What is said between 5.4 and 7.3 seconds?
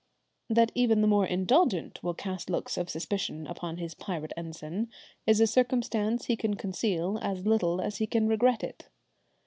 circumstance he can conceal